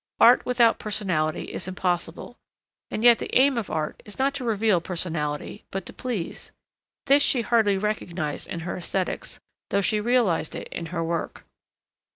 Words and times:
Art 0.19 0.43
without 0.47 0.79
personality 0.79 1.43
is 1.53 1.67
impossible. 1.67 2.35
And 2.89 3.03
yet 3.03 3.19
the 3.19 3.37
aim 3.37 3.55
of 3.55 3.69
art 3.69 4.01
is 4.03 4.17
not 4.17 4.33
to 4.33 4.43
reveal 4.43 4.81
personality, 4.81 5.63
but 5.69 5.85
to 5.85 5.93
please. 5.93 6.49
This 7.05 7.21
she 7.21 7.41
hardly 7.43 7.77
recognised 7.77 8.47
in 8.47 8.61
her 8.61 8.75
aesthetics, 8.75 9.39
though 9.69 9.81
she 9.81 10.01
realised 10.01 10.55
it 10.55 10.69
in 10.69 10.87
her 10.87 11.03
work. 11.03 11.45